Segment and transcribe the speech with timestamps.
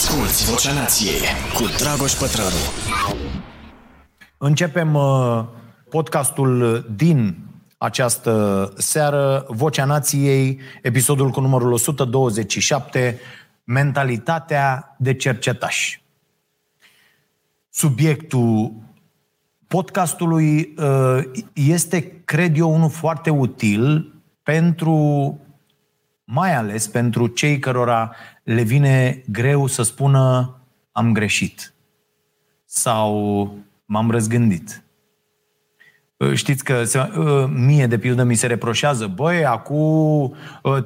[0.00, 1.20] Asculți Vocea Nației
[1.54, 2.62] cu Dragoș Pătrălu.
[4.38, 5.44] Începem uh,
[5.88, 7.36] podcastul din
[7.78, 13.20] această seară, Vocea Nației, episodul cu numărul 127,
[13.64, 16.00] Mentalitatea de cercetaș.
[17.70, 18.72] Subiectul
[19.66, 21.22] podcastului uh,
[21.52, 25.38] este, cred eu, unul foarte util pentru,
[26.24, 28.14] mai ales pentru cei cărora
[28.54, 30.54] le vine greu să spună
[30.92, 31.74] am greșit
[32.64, 33.54] sau
[33.84, 34.82] m-am răzgândit.
[36.34, 36.82] Știți că
[37.54, 40.34] mie, de pildă, mi se reproșează, băi, acum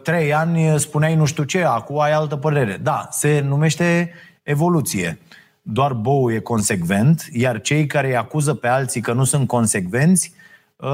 [0.03, 2.77] trei ani spuneai nu știu ce, acum ai altă părere.
[2.83, 4.11] Da, se numește
[4.43, 5.19] evoluție.
[5.63, 10.33] Doar bou e consecvent, iar cei care îi acuză pe alții că nu sunt consecvenți
[10.77, 10.89] uh,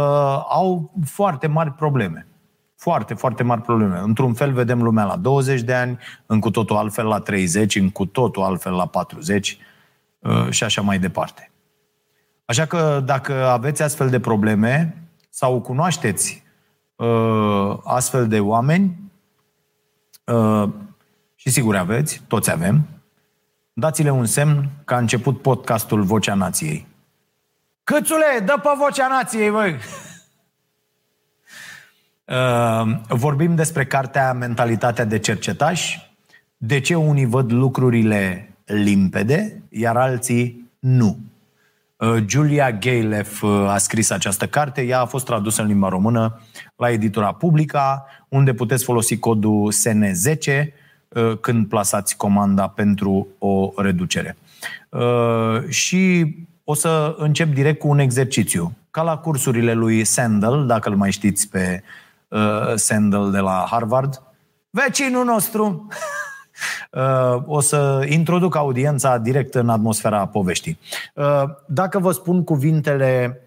[0.49, 2.27] au foarte mari probleme.
[2.81, 3.99] Foarte, foarte mari probleme.
[3.99, 7.91] Într-un fel vedem lumea la 20 de ani, în cu totul altfel la 30, în
[7.91, 9.59] cu totul altfel la 40
[10.19, 11.51] uh, și așa mai departe.
[12.45, 14.97] Așa că dacă aveți astfel de probleme
[15.31, 16.43] sau cunoașteți
[16.97, 18.97] uh, astfel de oameni,
[20.25, 20.69] uh,
[21.35, 22.87] și sigur aveți, toți avem,
[23.73, 26.87] dați-le un semn că a început podcastul Vocea Nației.
[27.85, 29.77] Câțule, dă pe Vocea Nației, băi!
[32.31, 35.99] Uh, vorbim despre cartea Mentalitatea de cercetaș.
[36.57, 41.19] De ce unii văd lucrurile limpede, iar alții nu?
[41.97, 44.83] Uh, Julia Galef uh, a scris această carte.
[44.83, 46.41] Ea a fost tradusă în limba română
[46.77, 50.65] la editura Publica, unde puteți folosi codul SN10
[51.41, 54.37] când plasați comanda pentru o reducere.
[55.69, 58.77] Și o să încep direct cu un exercițiu.
[58.91, 61.83] Ca la cursurile lui Sandel, dacă îl mai știți pe
[62.31, 64.23] uh, Sandel de la Harvard,
[64.71, 65.89] vecinul nostru,
[66.93, 70.79] uh, o să introduc audiența direct în atmosfera poveștii.
[71.15, 73.41] Uh, dacă vă spun cuvintele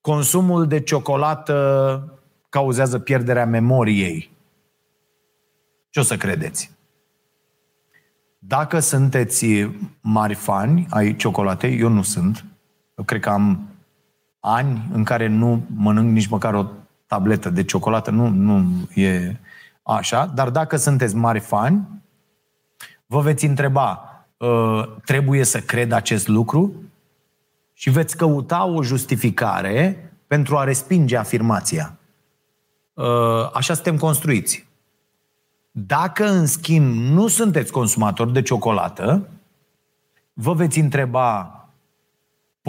[0.00, 2.18] consumul de ciocolată
[2.48, 4.36] cauzează pierderea memoriei,
[5.90, 6.70] ce o să credeți?
[8.38, 9.46] Dacă sunteți
[10.00, 12.44] mari fani ai ciocolatei, eu nu sunt.
[12.96, 13.68] Eu cred că am
[14.40, 16.66] ani în care nu mănânc nici măcar o
[17.08, 18.64] tabletă de ciocolată, nu, nu
[18.94, 19.36] e
[19.82, 21.88] așa, dar dacă sunteți mari fani,
[23.06, 24.02] vă veți întreba,
[24.40, 26.72] ă, trebuie să cred acest lucru?
[27.74, 31.98] Și veți căuta o justificare pentru a respinge afirmația.
[32.96, 34.66] Ă, așa suntem construiți.
[35.70, 39.28] Dacă, în schimb, nu sunteți consumatori de ciocolată,
[40.32, 41.57] vă veți întreba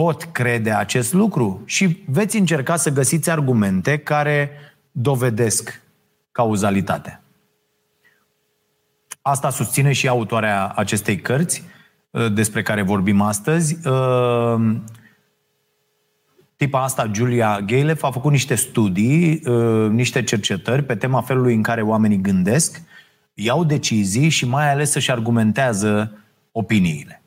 [0.00, 4.50] pot crede acest lucru și veți încerca să găsiți argumente care
[4.92, 5.82] dovedesc
[6.32, 7.22] cauzalitatea.
[9.22, 11.62] Asta susține și autoarea acestei cărți
[12.10, 13.88] uh, despre care vorbim astăzi.
[13.88, 14.76] Uh,
[16.56, 21.62] tipa asta, Julia Galef, a făcut niște studii, uh, niște cercetări pe tema felului în
[21.62, 22.80] care oamenii gândesc,
[23.34, 26.18] iau decizii și mai ales să-și argumentează
[26.52, 27.19] opiniile.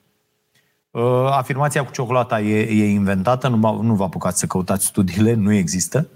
[0.94, 5.54] Uh, afirmația cu ciocolata e, e inventată, nu, nu vă apucați să căutați studiile, nu
[5.54, 6.08] există.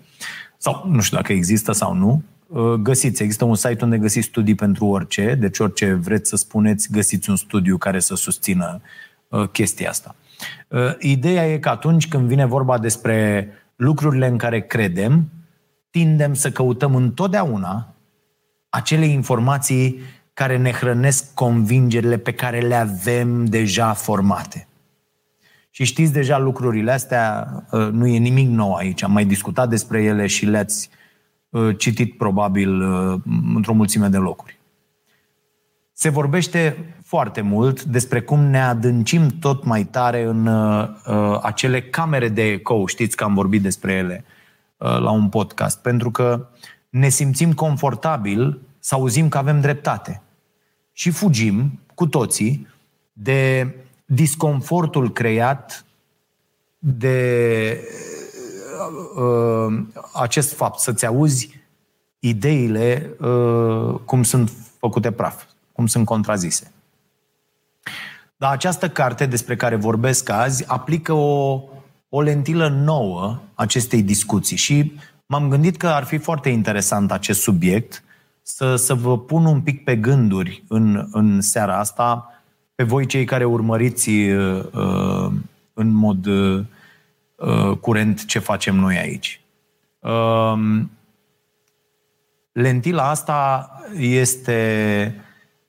[0.58, 2.24] Sau nu știu dacă există sau nu.
[2.48, 6.92] Uh, găsiți, există un site unde găsiți studii pentru orice, deci orice vreți să spuneți,
[6.92, 8.82] găsiți un studiu care să susțină
[9.28, 10.16] uh, chestia asta.
[11.00, 15.30] Ideea e că atunci când vine vorba despre lucrurile în care credem,
[15.90, 17.94] tindem să căutăm întotdeauna
[18.70, 20.00] acele informații
[20.34, 24.67] care ne hrănesc convingerile pe care le avem deja formate.
[25.78, 30.04] Și știți deja lucrurile astea, uh, nu e nimic nou aici, am mai discutat despre
[30.04, 30.90] ele și le-ați
[31.50, 33.22] uh, citit probabil uh,
[33.56, 34.60] într-o mulțime de locuri.
[35.94, 40.48] Se vorbește foarte mult despre cum ne adâncim tot mai tare în
[41.42, 44.26] acele camere de eco, știți că am vorbit despre ele
[44.78, 46.48] la un podcast, pentru că
[46.90, 50.22] ne simțim confortabil să auzim că avem dreptate.
[50.92, 52.68] Și fugim cu toții
[53.14, 53.68] de
[54.10, 55.86] disconfortul creat
[56.80, 57.80] de
[59.16, 59.80] uh,
[60.14, 61.60] acest fapt, să-ți auzi
[62.20, 66.72] ideile uh, cum sunt făcute praf, cum sunt contrazise.
[68.38, 71.62] Dar această carte despre care vorbesc azi aplică o,
[72.10, 78.04] o lentilă nouă acestei discuții și m-am gândit că ar fi foarte interesant acest subiect
[78.42, 82.37] să, să vă pun un pic pe gânduri în, în seara asta,
[82.78, 85.32] pe voi cei care urmăriți uh, uh
[85.74, 86.64] în mod uh,
[87.36, 89.42] uh, curent ce facem noi aici.
[90.00, 90.82] Uh,
[92.52, 95.16] lentila asta este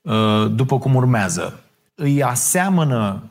[0.01, 1.63] uh, după cum urmează.
[1.95, 3.29] îi aseamănă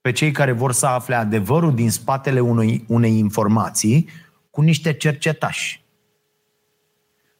[0.00, 4.08] pe cei care vor să afle adevărul din spatele unei, unei informații
[4.50, 5.82] cu niște cercetași.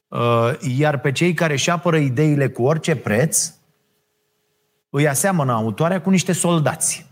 [0.09, 3.54] Uh, iar pe cei care își apără ideile cu orice preț,
[4.97, 7.07] îi aseamănă autoarea cu niște soldați.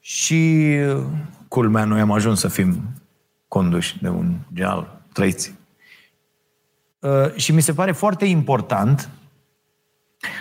[0.00, 0.70] Și
[1.48, 2.82] culmea, noi am ajuns să fim
[3.48, 5.54] conduși de un general trăiți.
[6.98, 9.08] Uh, și mi se pare foarte important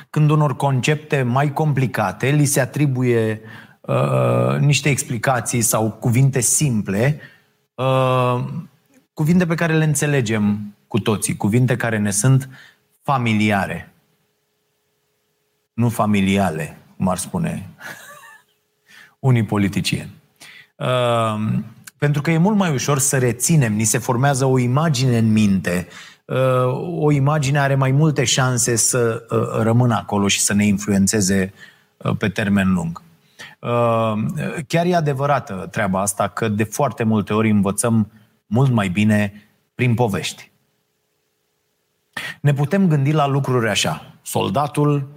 [0.10, 3.42] când unor concepte mai complicate li se atribuie
[3.82, 7.20] uh, niște explicații sau cuvinte simple,
[7.76, 8.44] uh,
[9.14, 12.50] cuvinte pe care le înțelegem cu toții, cuvinte care ne sunt
[13.02, 13.92] familiare.
[15.78, 17.70] Nu familiale, cum ar spune
[19.20, 20.14] unii politicieni.
[20.76, 21.60] Uh,
[21.98, 25.88] pentru că e mult mai ușor să reținem, ni se formează o imagine în minte,
[26.26, 31.54] uh, o imagine are mai multe șanse să uh, rămână acolo și să ne influențeze
[31.98, 33.02] uh, pe termen lung.
[34.68, 38.12] Chiar e adevărată treaba asta că de foarte multe ori învățăm
[38.46, 39.34] mult mai bine
[39.76, 40.52] prin povești.
[42.42, 44.14] Ne putem gândi la lucruri așa.
[44.22, 45.08] Soldatul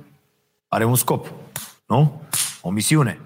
[0.72, 1.32] are un scop,
[1.86, 2.20] nu?
[2.62, 3.20] O misiune.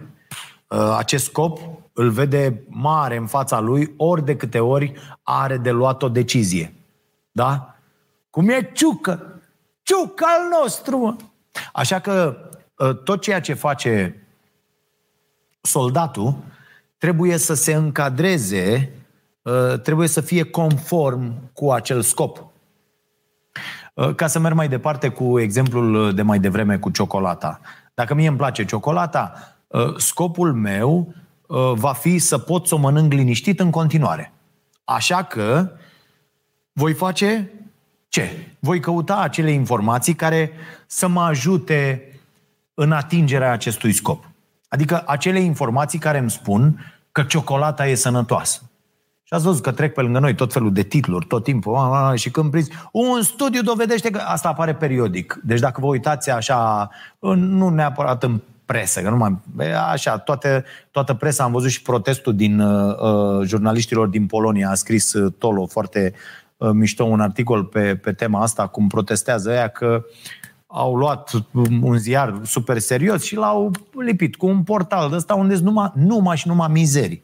[0.97, 1.61] Acest scop
[1.93, 4.93] îl vede mare în fața lui ori de câte ori
[5.23, 6.75] are de luat o decizie.
[7.33, 7.75] Da?
[8.31, 9.41] Cum e ciucă.
[9.83, 11.17] Ciucă al nostru, mă.
[11.73, 12.37] Așa că
[12.79, 14.23] ă, tot ceea ce face
[15.61, 16.37] soldatul
[16.99, 18.93] trebuie să se încadreze,
[19.47, 22.53] ă, trebuie să fie conform cu acel scop.
[23.97, 27.61] Ă, ca să merg mai departe cu exemplul de mai devreme cu ciocolata.
[27.95, 29.33] Dacă mie îmi place ciocolata,
[29.97, 31.15] scopul meu
[31.47, 34.33] Uh, va fi să pot să o mănânc liniștit în continuare.
[34.85, 35.71] Așa că
[36.73, 37.51] voi face
[38.09, 38.55] ce?
[38.59, 40.53] Voi căuta acele informații care
[40.87, 42.09] să mă ajute
[42.75, 44.31] în atingerea acestui scop.
[44.69, 48.63] Adică acele informații care îmi spun că ciocolata e sănătoasă.
[49.35, 52.09] Și ați văzut că trec pe lângă noi tot felul de titluri, tot timpul, a,
[52.09, 55.41] a, și când prinzi, un studiu dovedește că asta apare periodic.
[55.45, 56.91] Deci dacă vă uitați așa,
[57.35, 59.39] nu neapărat în presă, că nu mai,
[59.93, 64.75] așa, toate, toată presa, am văzut și protestul din uh, uh, jurnaliștilor din Polonia, a
[64.75, 66.13] scris uh, Tolo foarte
[66.57, 70.05] uh, mișto un articol pe, pe tema asta, cum protestează ea că
[70.67, 71.31] au luat
[71.83, 73.71] un ziar super serios și l-au
[74.05, 77.23] lipit cu un portal de ăsta unde numai, numai și numai mizerii.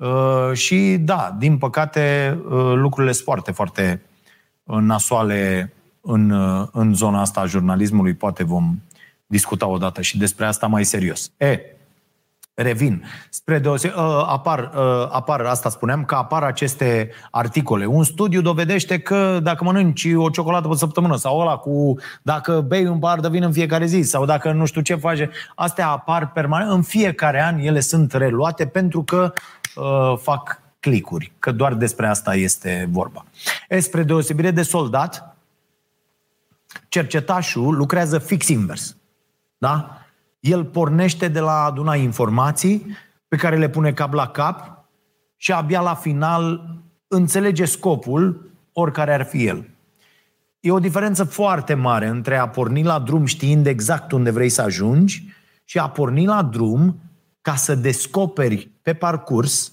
[0.00, 4.02] Uh, și da, din păcate, uh, lucrurile sunt foarte, foarte
[4.64, 8.14] uh, nasoale în, uh, în zona asta a jurnalismului.
[8.14, 8.78] Poate vom
[9.26, 11.32] discuta odată și despre asta mai serios.
[11.36, 11.60] E,
[12.54, 13.04] revin.
[13.30, 17.84] Spre deose- uh, apar, uh, apar, asta spuneam, că apar aceste articole.
[17.84, 22.86] Un studiu dovedește că dacă mănânci o ciocolată pe săptămână sau ăla cu dacă bei
[22.86, 26.32] un bar de vin în fiecare zi sau dacă nu știu ce face, astea apar
[26.32, 26.70] permanent.
[26.70, 29.32] În fiecare an ele sunt reluate pentru că
[29.74, 33.24] uh, fac clicuri, că doar despre asta este vorba.
[33.68, 35.36] E, spre deosebire de soldat,
[36.88, 38.96] cercetașul lucrează fix invers.
[39.58, 39.98] Da?
[40.40, 42.96] El pornește de la aduna informații
[43.28, 44.84] pe care le pune cap la cap
[45.36, 46.74] și abia la final
[47.08, 49.68] înțelege scopul, oricare ar fi el.
[50.60, 54.62] E o diferență foarte mare între a porni la drum știind exact unde vrei să
[54.62, 55.24] ajungi
[55.64, 57.00] și a porni la drum
[57.40, 59.72] ca să descoperi pe parcurs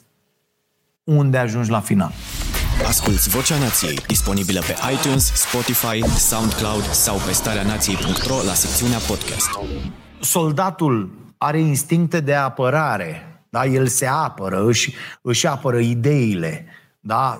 [1.03, 2.11] unde ajungi la final.
[2.85, 9.49] Asculți Vocea Nației, disponibilă pe iTunes, Spotify, SoundCloud sau pe starea nației.ro la secțiunea podcast.
[10.19, 13.65] Soldatul are instincte de apărare, da?
[13.65, 16.65] el se apără, își, își apără ideile,
[17.07, 17.37] da?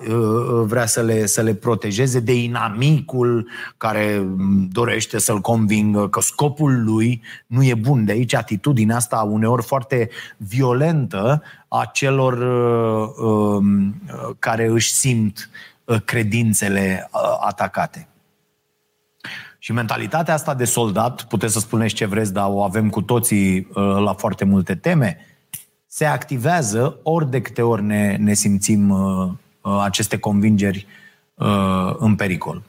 [0.64, 4.26] vrea să le, să le protejeze de inamicul care
[4.72, 8.04] dorește să-l convingă că scopul lui nu e bun.
[8.04, 15.50] De aici atitudinea asta uneori foarte violentă a celor uh, uh, care își simt
[15.84, 18.08] uh, credințele uh, atacate.
[19.58, 23.58] Și mentalitatea asta de soldat, puteți să spuneți ce vreți, dar o avem cu toții
[23.58, 25.16] uh, la foarte multe teme,
[25.86, 29.34] se activează ori de câte ori ne, ne simțim uh, Uh,
[29.82, 30.86] aceste convingeri
[31.34, 32.62] uh, în pericol.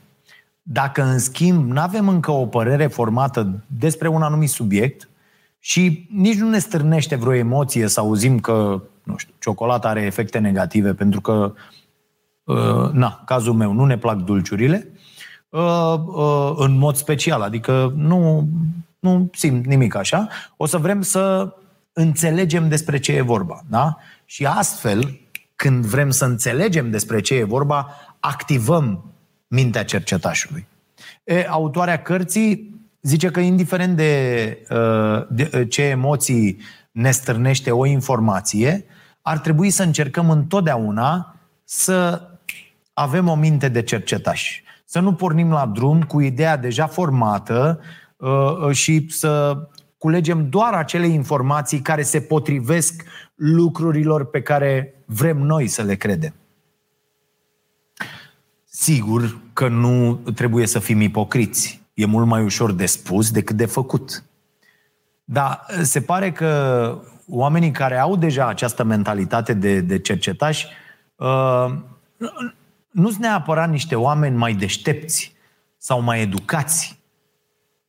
[0.62, 5.10] Dacă, în schimb, nu avem încă o părere formată despre un anumit subiect
[5.60, 10.38] și nici nu ne stârnește vreo emoție să auzim că, nu știu, ciocolata are efecte
[10.38, 11.54] negative pentru că,
[12.44, 14.88] uh, na, cazul meu, nu ne plac dulciurile,
[16.56, 18.48] în mod special, adică nu,
[19.00, 20.28] nu simt nimic așa,
[20.58, 21.54] o să vrem să
[21.94, 23.64] înțelegem despre ce e vorba.
[23.70, 23.98] Da?
[24.26, 25.20] Și astfel,
[25.60, 27.90] când vrem să înțelegem despre ce e vorba,
[28.20, 29.14] activăm
[29.48, 30.68] mintea cercetașului.
[31.24, 34.64] E, autoarea cărții zice că indiferent de,
[35.30, 36.60] de ce emoții
[36.92, 38.86] ne stârnește o informație,
[39.22, 42.22] ar trebui să încercăm întotdeauna să
[42.94, 44.64] avem o minte de cercetași.
[44.86, 47.80] Să nu pornim la drum cu ideea deja formată
[48.72, 49.58] și să
[50.00, 53.04] culegem doar acele informații care se potrivesc
[53.36, 56.34] lucrurilor pe care vrem noi să le credem.
[58.66, 61.82] Sigur că nu trebuie să fim ipocriți.
[61.94, 64.24] E mult mai ușor de spus decât de făcut.
[65.24, 70.68] Dar se pare că oamenii care au deja această mentalitate de, de cercetași
[71.16, 71.76] uh,
[72.92, 75.36] nu sunt neapărat niște oameni mai deștepți
[75.78, 76.99] sau mai educați.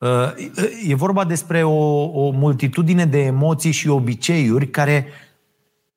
[0.00, 0.32] Uh,
[0.86, 5.06] e vorba despre o, o multitudine de emoții și obiceiuri care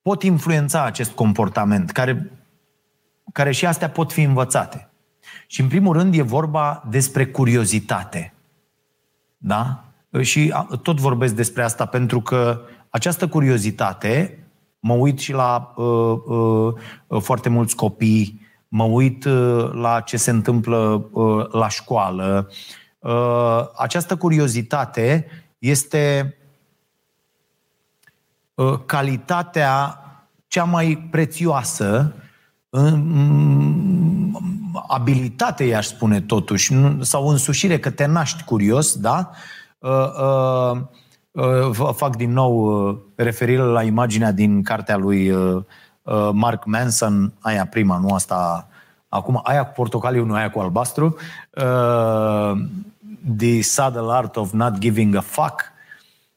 [0.02, 2.30] pot influența acest comportament, care,
[3.32, 4.88] care și astea pot fi învățate.
[5.46, 8.32] Și în primul rând e vorba despre curiozitate.
[9.36, 9.84] Da?
[10.20, 14.38] Și tot vorbesc despre asta pentru că această curiozitate,
[14.80, 16.18] mă uit și la uh,
[17.06, 22.48] uh, foarte mulți copii, mă uit uh, la ce se întâmplă uh, la școală.
[22.50, 22.54] Uh,
[23.76, 25.26] această curiozitate
[25.58, 26.36] este
[28.54, 29.98] uh, calitatea
[30.46, 32.14] cea mai prețioasă,
[34.88, 39.30] abilitate, i-aș spune totuși, sau însușire că te naști curios, da?
[39.78, 40.80] Uh,
[41.92, 45.34] fac din nou referire la imaginea din cartea lui
[46.32, 48.68] Mark Manson, aia prima, nu asta
[49.08, 51.16] acum, aia cu portocaliu, nu aia cu albastru,
[53.36, 55.72] The Subtle Art of Not Giving a Fuck,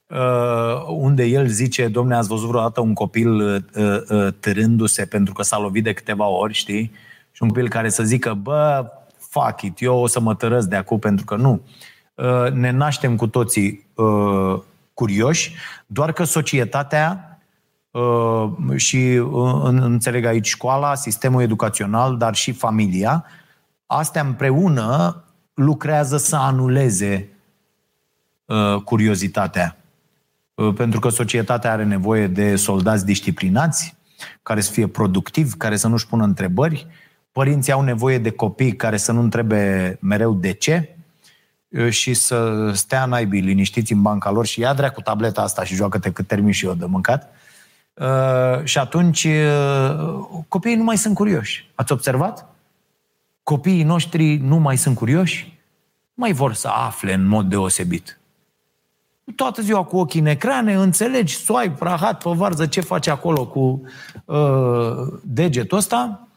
[0.08, 3.62] Uh, unde el zice, domne, ați văzut vreodată un copil uh,
[4.10, 6.92] uh, târându-se pentru că s-a lovit de câteva ori, știi?
[7.32, 8.86] Și un copil care să zică, bă,
[9.18, 11.62] fuck it, eu o să mă tărăsc de acum pentru că nu.
[12.16, 14.60] Uh, ne naștem cu toții uh,
[14.94, 17.40] curioși, doar că societatea
[17.92, 23.26] uh, și uh, înțeleg aici școala, sistemul educațional, dar și familia,
[23.86, 25.24] astea împreună
[25.58, 27.30] lucrează să anuleze
[28.46, 29.78] uh, curiozitatea.
[30.54, 33.96] Uh, pentru că societatea are nevoie de soldați disciplinați,
[34.44, 36.88] care să fie productivi, care să nu-și pună întrebări.
[37.32, 40.96] Părinții au nevoie de copii care să nu întrebe mereu de ce
[41.68, 45.76] uh, și să stea naibii liniștiți în banca lor și ia cu tableta asta și
[45.76, 47.30] joacă-te cât termin și eu de mâncat.
[47.94, 51.72] Uh, și atunci uh, copiii nu mai sunt curioși.
[51.76, 52.57] Ați observat?
[53.48, 55.60] Copiii noștri nu mai sunt curioși,
[56.14, 58.20] mai vor să afle în mod deosebit
[59.36, 63.82] toată ziua cu ochii în ecrane, înțelegi, soai, prahat, pe varză, ce face acolo cu
[64.26, 66.28] uh, degetul ăsta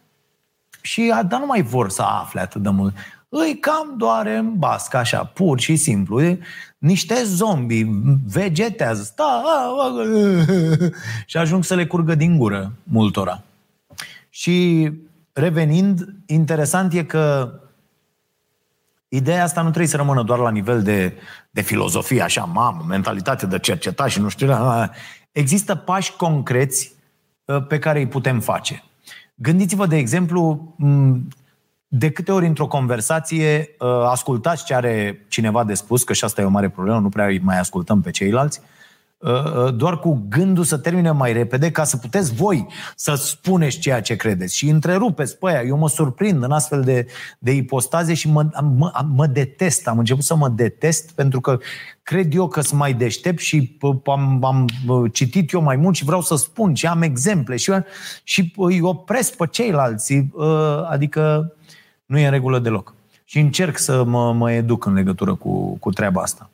[0.81, 2.95] și dar nu mai vor să afle atât de mult.
[3.29, 6.23] Îi cam doare în bască, așa, pur și simplu.
[6.23, 6.38] E,
[6.79, 7.87] niște zombi
[8.26, 9.43] vegetează, sta,
[11.26, 13.43] și ajung să le curgă din gură multora.
[14.31, 14.90] Și
[15.40, 17.54] revenind, interesant e că
[19.12, 21.14] Ideea asta nu trebuie să rămână doar la nivel de,
[21.50, 24.54] de filozofie, așa, mamă, mentalitate de cercetat și nu știu.
[25.32, 26.94] Există pași concreți
[27.44, 28.82] uh, pe care îi putem face.
[29.35, 30.75] Gândiți-vă, de exemplu,
[31.88, 36.40] de câte ori într-o conversație uh, ascultați ce are cineva de spus, că și asta
[36.40, 38.79] e o mare problemă, nu prea mai ascultăm pe ceilalți, Uh, uh,
[39.75, 44.17] doar cu gândul să termine mai repede ca să puteți voi să spuneți ceea ce
[44.17, 45.62] credeți și întrerupeți pe aia.
[45.62, 47.07] Eu mă surprind în astfel de,
[47.39, 48.47] de ipostaze și mă,
[48.77, 49.89] mă, mă detest.
[49.89, 51.59] Am început să mă detest pentru că
[52.03, 54.69] cred eu că sunt mai deștept și am, am
[55.12, 57.73] citit eu mai mult și vreau să spun și am exemple și,
[58.25, 60.27] și îi opresc pe ceilalți.
[60.33, 60.47] Uh,
[60.89, 61.55] adică
[62.07, 62.95] nu e în regulă deloc.
[63.25, 66.50] Și încerc să mă, mă educ în legătură cu, cu treaba asta.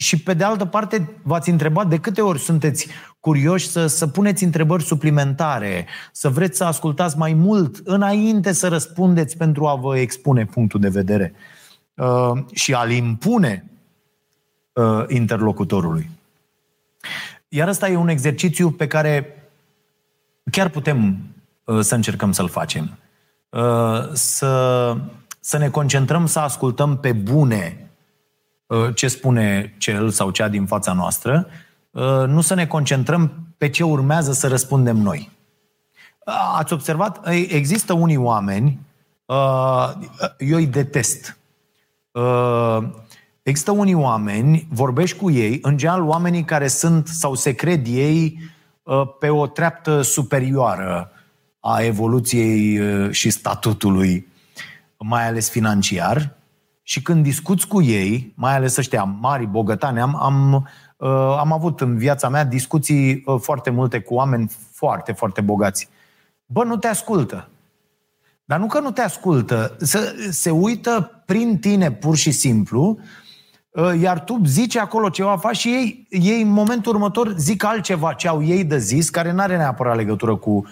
[0.00, 2.88] Și pe de altă parte, v-ați întrebat de câte ori sunteți
[3.20, 9.36] curioși să, să puneți întrebări suplimentare, să vreți să ascultați mai mult înainte să răspundeți
[9.36, 11.34] pentru a vă expune punctul de vedere
[11.94, 13.64] uh, și a-l impune
[14.72, 16.10] uh, interlocutorului.
[17.48, 19.42] Iar ăsta e un exercițiu pe care
[20.50, 21.18] chiar putem
[21.64, 22.98] uh, să încercăm să-l facem.
[23.48, 24.96] Uh, să,
[25.40, 27.87] să ne concentrăm să ascultăm pe bune Uh,
[28.94, 31.46] ce spune cel sau cea din fața noastră,
[31.90, 35.30] uh, nu să ne concentrăm pe ce urmează să răspundem noi.
[36.26, 37.28] Uh, ați observat?
[37.28, 38.78] Există unii oameni,
[40.38, 41.38] eu îi detest.
[43.42, 48.38] Există unii oameni, vorbești cu ei, în general oamenii care sunt sau se cred ei
[49.18, 51.12] pe o treaptă superioară
[51.60, 52.80] a evoluției
[53.12, 54.28] și statutului,
[54.96, 56.37] mai ales financiar,
[56.88, 61.80] și când discuți cu ei, mai ales ăștia mari, bogătani, am, am, uh, am avut
[61.80, 65.88] în viața mea discuții uh, foarte multe cu oameni foarte, foarte bogați.
[66.46, 67.48] Bă, nu te ascultă.
[68.44, 72.98] Dar nu că nu te ascultă, se, se uită prin tine pur și simplu,
[73.70, 78.12] uh, iar tu zici acolo ceva, faci și ei, ei în momentul următor zic altceva
[78.12, 80.68] ce au ei de zis, care nu are neapărat legătură cu, uh,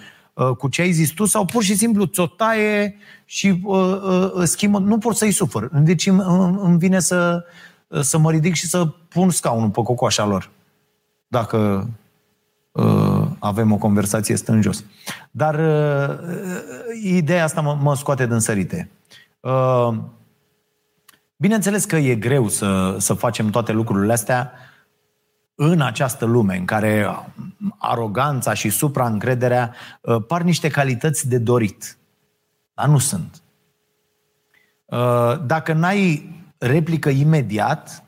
[0.57, 4.01] cu ce ai zis tu, sau pur și simplu ți-o taie și uh,
[4.33, 4.79] uh, schimbă.
[4.79, 5.69] Nu pot să-i sufăr.
[5.73, 6.21] Deci îmi,
[6.61, 7.43] îmi vine să,
[8.01, 10.49] să mă ridic și să pun scaunul pe cocoașa lor.
[11.27, 11.89] Dacă
[12.71, 14.83] uh, avem o conversație stând jos.
[15.31, 16.17] Dar uh,
[17.03, 18.89] ideea asta mă, mă scoate din sărite.
[19.39, 19.97] Uh,
[21.37, 24.51] bineînțeles că e greu să, să facem toate lucrurile astea
[25.59, 27.07] în această lume în care
[27.77, 31.97] aroganța și supraîncrederea uh, par niște calități de dorit.
[32.73, 33.41] Dar nu sunt.
[34.85, 38.03] Uh, dacă n-ai replică imediat,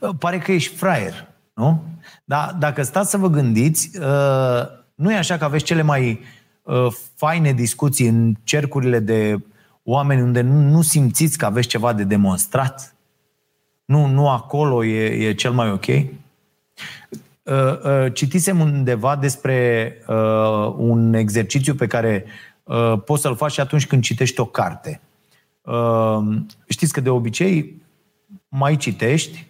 [0.00, 1.84] uh, pare că ești fraier, nu?
[2.24, 4.62] Dar dacă stați să vă gândiți, uh,
[4.94, 6.20] nu e așa că aveți cele mai
[6.62, 9.44] uh, faine discuții în cercurile de
[9.82, 12.94] oameni unde nu simțiți că aveți ceva de demonstrat?
[13.84, 15.86] Nu, nu acolo e, e cel mai ok?
[17.42, 19.96] Uh, citisem undeva despre
[20.76, 22.24] un exercițiu pe care
[23.04, 25.00] poți să-l faci și atunci când citești o carte.
[26.68, 27.82] Știți că de obicei
[28.48, 29.46] mai citești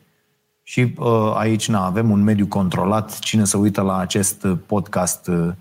[0.63, 3.19] și uh, aici na, avem un mediu controlat.
[3.19, 5.53] Cine se uită la acest podcast uh,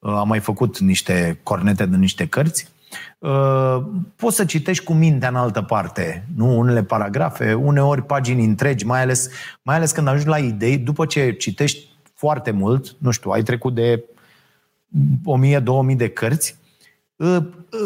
[0.00, 2.68] a mai făcut niște cornete de niște cărți.
[3.18, 3.78] Uh,
[4.16, 6.58] poți să citești cu mintea în altă parte, nu?
[6.58, 9.28] Unele paragrafe, uneori pagini întregi, mai ales,
[9.62, 13.74] mai ales când ajungi la idei, după ce citești foarte mult, nu știu, ai trecut
[13.74, 14.04] de
[15.92, 16.56] 1000-2000 de cărți,
[17.16, 17.36] uh,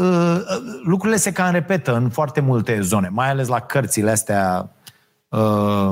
[0.00, 0.40] uh,
[0.85, 4.71] lucrurile se cam repetă în foarte multe zone, mai ales la cărțile astea
[5.32, 5.90] Uh,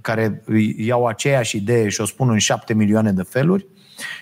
[0.00, 0.42] care
[0.76, 3.66] iau aceeași idee și o spun în șapte milioane de feluri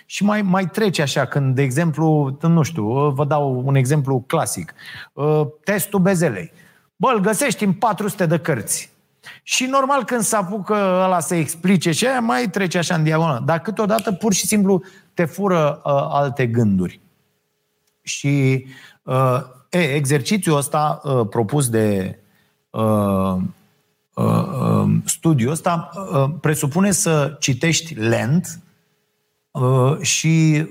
[0.06, 4.74] și mai, mai trece așa când, de exemplu, nu știu, vă dau un exemplu clasic.
[5.12, 6.52] Uh, testul bezelei.
[6.96, 8.90] Bă, îl găsești în 400 de cărți.
[9.42, 13.42] Și normal când se apucă ăla să explice și aia mai trece așa în diagonală.
[13.44, 14.82] Dar câteodată pur și simplu
[15.14, 17.00] te fură uh, alte gânduri.
[18.02, 18.66] Și
[19.02, 22.18] uh, e, exercițiul ăsta uh, propus de
[22.70, 23.36] uh,
[24.16, 28.65] Uh, um, studiul ăsta uh, presupune să citești lent uh,
[30.00, 30.66] și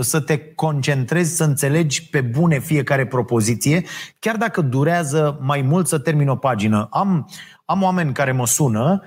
[0.00, 3.84] să te concentrezi, să înțelegi pe bune fiecare propoziție,
[4.18, 6.88] chiar dacă durează mai mult să termin o pagină.
[6.90, 7.30] Am,
[7.64, 9.02] am oameni care mă sună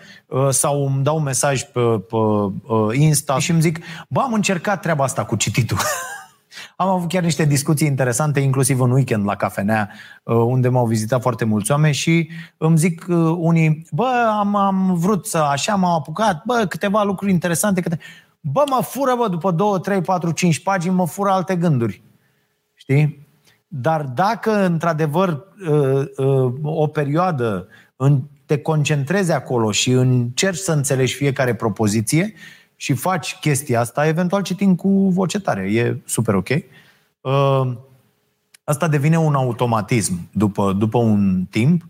[0.49, 2.17] sau îmi dau un mesaj pe, pe
[2.97, 5.77] Insta și îmi zic, bă, am încercat treaba asta cu cititul.
[6.75, 9.89] Am avut chiar niște discuții interesante, inclusiv în weekend la cafenea,
[10.23, 14.93] uh, unde m-au vizitat foarte mulți oameni și îmi zic uh, unii, bă, am, am
[14.93, 17.99] vrut să așa, m-am apucat, bă, câteva lucruri interesante, câte...
[18.41, 22.01] bă, mă fură, bă, după 2, 3, 4, 5 pagini, mă fură alte gânduri.
[22.73, 23.27] Știi?
[23.67, 25.45] Dar dacă, într-adevăr,
[26.17, 27.67] uh, o perioadă
[28.45, 32.33] te concentrezi acolo și încerci să înțelegi fiecare propoziție,
[32.81, 35.61] și faci chestia asta, eventual citim cu voce tare.
[35.61, 36.47] E super ok.
[37.21, 37.71] Uh,
[38.63, 41.83] asta devine un automatism după, după un timp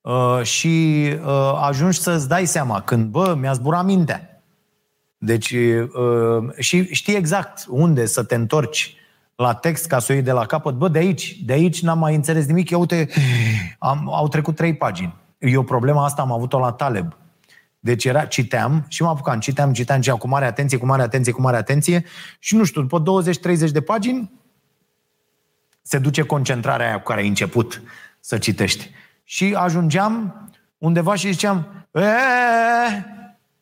[0.00, 4.35] uh, și uh, ajungi să-ți dai seama când, bă, mi-a zburat mintea.
[5.18, 5.54] Deci,
[6.58, 8.96] și știi exact unde să te întorci
[9.36, 10.74] la text ca să o iei de la capăt.
[10.74, 12.70] Bă, de aici, de aici n-am mai înțeles nimic.
[12.70, 13.08] Eu, uite,
[13.78, 15.14] am, au trecut trei pagini.
[15.38, 17.16] Eu problema asta am avut-o la Taleb.
[17.80, 21.32] Deci era, citeam și mă apucam, citeam, citeam, citeam cu mare atenție, cu mare atenție,
[21.32, 22.04] cu mare atenție
[22.38, 23.22] și nu știu, după
[23.68, 24.32] 20-30 de pagini
[25.82, 27.82] se duce concentrarea aia cu care ai început
[28.20, 28.90] să citești.
[29.24, 30.48] Și ajungeam
[30.78, 31.86] undeva și ziceam,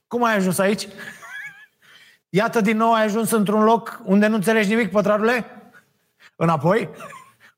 [0.07, 0.89] cum ai ajuns aici?
[2.37, 5.45] Iată din nou ai ajuns într-un loc unde nu înțelegi nimic, pătrarule?
[6.37, 6.89] Înapoi?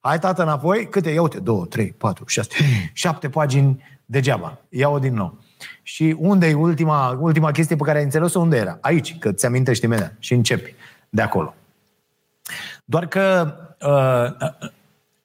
[0.00, 0.88] Hai, tată, înapoi?
[0.88, 1.10] Câte?
[1.10, 2.48] Ia uite, două, trei, patru, șase,
[2.92, 4.58] șapte pagini degeaba.
[4.68, 5.38] Ia-o din nou.
[5.82, 8.40] Și unde e ultima, ultima chestie pe care ai înțeles-o?
[8.40, 8.78] Unde era?
[8.80, 10.14] Aici, că ți amintești imediat.
[10.18, 10.74] Și începi
[11.08, 11.54] de acolo.
[12.84, 14.50] Doar că uh,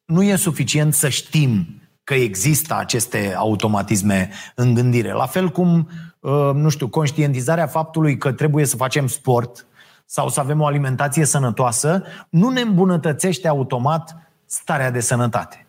[0.06, 5.12] nu e suficient să știm că există aceste automatisme în gândire.
[5.12, 6.11] La fel cum, uh,
[6.54, 9.66] nu știu, conștientizarea faptului că trebuie să facem sport
[10.06, 15.66] sau să avem o alimentație sănătoasă, nu ne îmbunătățește automat starea de sănătate.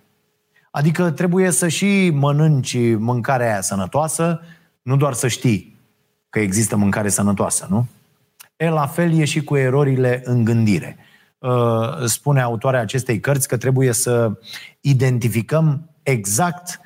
[0.71, 4.41] Adică trebuie să și mănânci mâncarea aia sănătoasă,
[4.83, 5.81] nu doar să știi
[6.29, 7.87] că există mâncare sănătoasă, nu?
[8.57, 10.97] E, la fel e și cu erorile în gândire.
[11.39, 14.33] Uh, spune autoarea acestei cărți că trebuie să
[14.81, 16.81] identificăm exact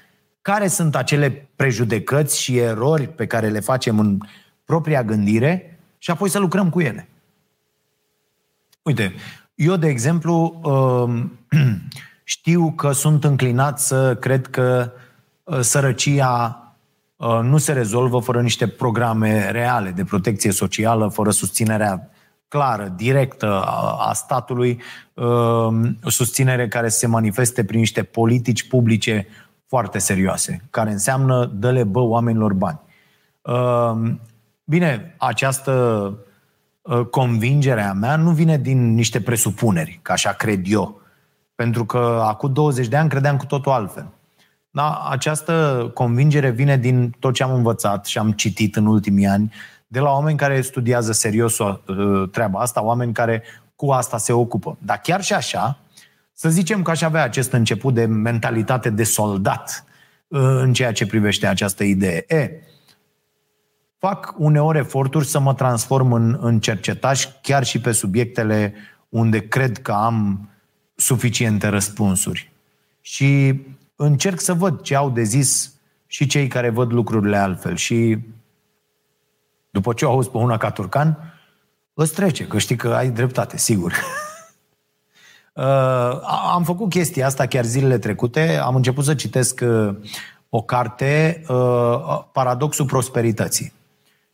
[0.46, 4.18] care sunt acele prejudecăți și erori pe care le facem în
[4.64, 7.08] propria gândire și apoi să lucrăm cu ele.
[8.82, 9.14] Uite,
[9.54, 11.38] eu, de exemplu, um,
[12.24, 14.92] știu că sunt înclinat să cred că
[15.44, 16.62] uh, sărăcia
[17.16, 22.10] uh, nu se rezolvă fără niște programe reale de protecție socială, fără susținerea
[22.48, 23.62] clară, directă
[23.98, 24.80] a statului,
[25.14, 29.26] um, susținere care se manifeste prin niște politici publice
[29.66, 32.80] foarte serioase, care înseamnă dă-le bă oamenilor bani.
[33.42, 34.20] Um,
[34.64, 35.72] bine, această
[36.82, 41.00] uh, convingere a mea nu vine din niște presupuneri, ca așa cred eu.
[41.54, 44.12] Pentru că acum 20 de ani credeam cu totul altfel.
[44.70, 49.52] Da, această convingere vine din tot ce am învățat și am citit în ultimii ani,
[49.86, 51.78] de la oameni care studiază serios uh,
[52.30, 53.42] treaba asta, oameni care
[53.76, 54.76] cu asta se ocupă.
[54.78, 55.78] Dar chiar și așa,
[56.38, 59.84] să zicem că aș avea acest început de mentalitate de soldat
[60.28, 62.24] uh, în ceea ce privește această idee.
[62.28, 62.50] E,
[63.98, 68.74] fac uneori eforturi să mă transform în, în cercetaș chiar și pe subiectele
[69.08, 70.48] unde cred că am
[70.94, 72.52] suficiente răspunsuri.
[73.00, 73.60] Și
[73.96, 75.72] încerc să văd ce au de zis
[76.06, 77.76] și cei care văd lucrurile altfel.
[77.76, 78.18] Și
[79.70, 81.34] după ce o auzi pe una ca turcan,
[81.94, 83.92] îți trece, că știi că ai dreptate, sigur.
[85.56, 86.20] Uh,
[86.52, 88.56] am făcut chestia asta chiar zilele trecute.
[88.56, 89.94] Am început să citesc uh,
[90.48, 93.72] o carte, uh, Paradoxul Prosperității.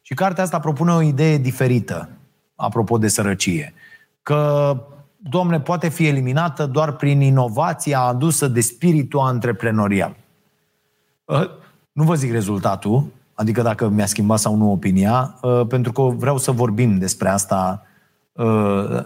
[0.01, 2.09] Și cartea asta propune o idee diferită,
[2.57, 3.75] apropo de sărăcie.
[4.23, 4.77] Că,
[5.17, 10.17] domne, poate fi eliminată doar prin inovația adusă de spiritul antreprenorial.
[11.93, 13.05] Nu vă zic rezultatul,
[13.35, 17.91] adică dacă mi-a schimbat sau nu opinia, pentru că vreau să vorbim despre asta Uh,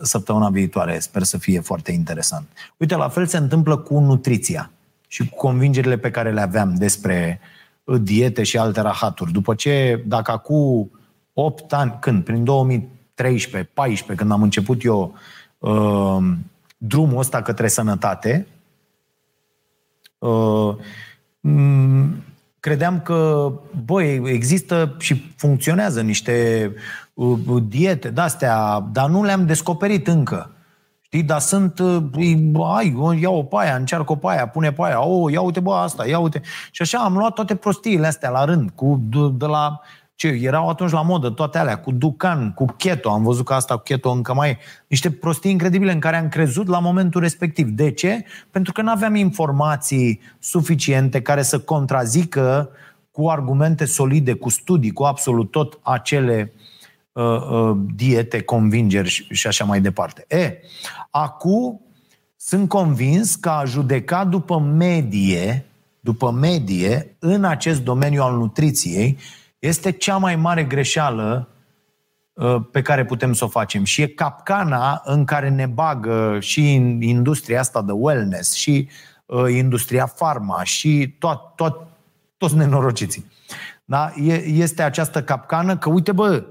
[0.03, 0.99] săptămâna viitoare.
[0.99, 2.47] Sper să fie foarte interesant.
[2.77, 4.71] Uite, la fel se întâmplă cu nutriția
[5.09, 7.41] și cu convingerile pe care le aveam despre
[7.85, 9.33] uh, diete și alte rahaturi.
[9.33, 10.91] După ce, dacă acum
[11.33, 12.25] 8 ani, când?
[12.25, 15.15] Prin 2013, 14, când am început eu
[15.59, 16.33] uh,
[16.77, 18.47] drumul ăsta către sănătate,
[20.19, 20.75] uh,
[22.61, 23.53] credeam că,
[23.85, 27.06] băi, există și funcționează niște uh,
[27.68, 30.50] diete de-astea, dar nu le-am descoperit încă.
[31.00, 32.02] Știi, dar sunt, uh,
[32.76, 36.18] ai, ia o paia, încearcă o paia, pune paia, o, ia uite, bă, asta, ia
[36.18, 36.40] uite.
[36.70, 39.81] Și așa am luat toate prostiile astea la rând, cu, de, de la
[40.14, 43.76] ce erau atunci la modă toate alea, cu Ducan, cu Keto, am văzut că asta
[43.76, 44.59] cu Keto încă mai e.
[44.87, 47.68] Niște prostii incredibile în care am crezut la momentul respectiv.
[47.68, 48.24] De ce?
[48.50, 52.68] Pentru că nu aveam informații suficiente care să contrazică
[53.11, 56.76] cu argumente solide, cu studii, cu absolut tot acele uh, uh,
[57.94, 60.24] diete, convingeri și, și așa mai departe.
[60.29, 60.59] E,
[61.11, 61.81] acum
[62.37, 65.64] sunt convins că a judeca după medie,
[66.00, 69.18] după medie, în acest domeniu al nutriției,
[69.59, 71.48] este cea mai mare greșeală
[72.33, 73.85] uh, pe care putem să o facem.
[73.85, 78.88] Și e capcana în care ne bagă și industria asta de wellness, și
[79.26, 81.87] uh, industria farma, și tot, tot,
[82.37, 83.31] toți nenorociții.
[83.85, 84.12] Da?
[84.44, 86.44] Este această capcană că, uite bă,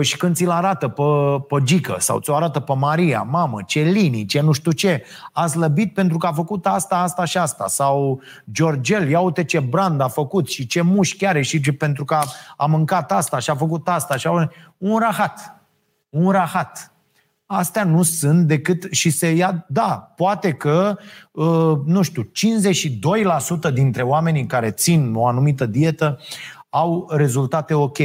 [0.00, 1.02] și când ți-l arată pe,
[1.48, 5.46] pe Gică sau ți-o arată pe Maria, mamă, ce linii, ce nu știu ce, a
[5.46, 7.66] slăbit pentru că a făcut asta, asta și asta.
[7.66, 8.20] Sau
[8.52, 12.14] Georgel, ia uite ce brand a făcut și ce mușchi are și ce, pentru că
[12.14, 12.24] a,
[12.56, 14.16] a mâncat asta și a făcut asta.
[14.16, 14.50] Și a...
[14.78, 15.62] Un rahat.
[16.08, 16.94] Un rahat.
[17.46, 20.96] Astea nu sunt decât și se ia, da, poate că,
[21.30, 22.22] uh, nu știu,
[23.70, 26.18] 52% dintre oamenii care țin o anumită dietă
[26.68, 27.98] au rezultate ok.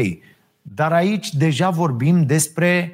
[0.74, 2.92] Dar aici deja vorbim despre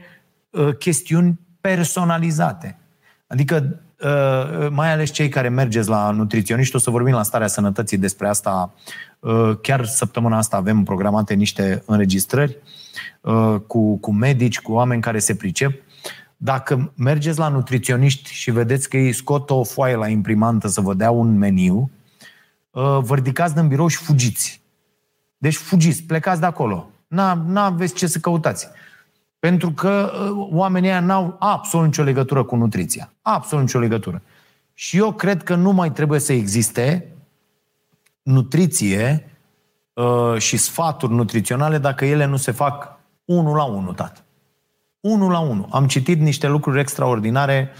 [0.49, 2.79] uh, chestiuni personalizate.
[3.27, 7.97] Adică, uh, mai ales cei care mergeți la nutriționiști, o să vorbim la starea sănătății
[7.97, 8.73] despre asta.
[9.19, 12.57] Uh, chiar săptămâna asta avem programate niște înregistrări
[13.21, 15.83] uh, cu, cu medici, cu oameni care se pricep.
[16.37, 20.93] Dacă mergeți la nutriționiști și vedeți că ei scot o foaie la imprimantă să vă
[20.93, 21.91] dea un meniu,
[22.71, 24.61] uh, vă ridicați din birou și fugiți.
[25.37, 28.67] Deci fugiți, plecați de acolo N-aveți ce să căutați.
[29.39, 33.13] Pentru că uh, oamenii ăia n-au absolut nicio legătură cu nutriția.
[33.21, 34.21] Absolut nicio legătură.
[34.73, 37.15] Și eu cred că nu mai trebuie să existe
[38.21, 39.29] nutriție
[39.93, 44.19] uh, și sfaturi nutriționale dacă ele nu se fac unul la unul, tată.
[44.99, 45.67] Unul la unul.
[45.71, 47.71] Am citit niște lucruri extraordinare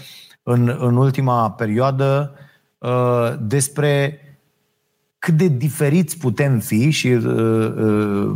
[0.42, 2.34] în, în ultima perioadă
[2.78, 4.20] uh, despre
[5.26, 8.34] cât de diferiți putem fi și uh, uh,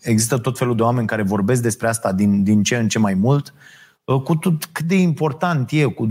[0.00, 3.14] există tot felul de oameni care vorbesc despre asta din, din ce în ce mai
[3.14, 3.54] mult,
[4.04, 6.08] uh, cu tot, cât de important e, cu,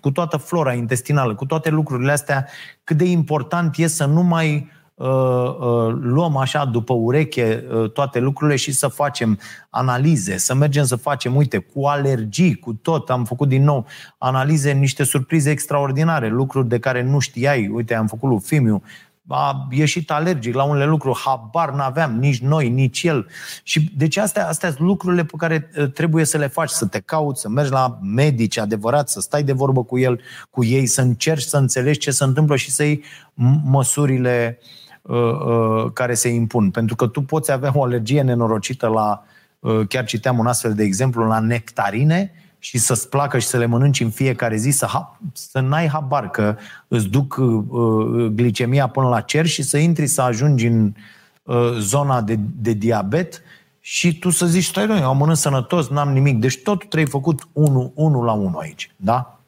[0.00, 2.46] cu toată flora intestinală, cu toate lucrurile astea,
[2.84, 8.18] cât de important e să nu mai uh, uh, luăm așa după ureche uh, toate
[8.18, 9.38] lucrurile și să facem
[9.70, 13.86] analize, să mergem să facem, uite, cu alergii, cu tot, am făcut din nou
[14.18, 18.82] analize, niște surprize extraordinare, lucruri de care nu știai, uite, am făcut lui Fimiu,
[19.28, 23.26] a ieșit alergic la unele lucruri, habar n-aveam, nici noi, nici el.
[23.62, 27.00] Și deci astea, astea sunt lucrurile pe care ă, trebuie să le faci, să te
[27.00, 31.00] cauți, să mergi la medici adevărat, să stai de vorbă cu el, cu ei, să
[31.00, 33.04] încerci să înțelegi ce se întâmplă și să iei
[33.64, 34.58] măsurile
[35.02, 36.70] uh, uh, care se impun.
[36.70, 39.24] Pentru că tu poți avea o alergie nenorocită la,
[39.58, 42.32] uh, chiar citeam un astfel de exemplu, la nectarine,
[42.66, 46.30] și să-ți placă și să le mănânci în fiecare zi, să, ha- să n-ai habar
[46.30, 46.56] că
[46.88, 50.92] îți duc uh, uh, glicemia până la cer și să intri să ajungi în
[51.42, 53.42] uh, zona de, de diabet
[53.80, 56.38] și tu să zici, stai, noi, am mănânc sănătos, n-am nimic.
[56.38, 58.90] Deci totul trebuie făcut unul, unul la unul aici.
[58.96, 59.40] Da?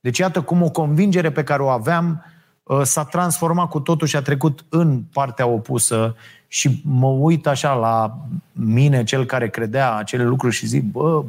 [0.00, 2.24] Deci iată cum o convingere pe care o aveam
[2.62, 6.14] uh, s-a transformat cu totul și a trecut în partea opusă
[6.48, 8.18] și mă uit așa la
[8.52, 11.22] mine, cel care credea acele lucruri și zic, bă,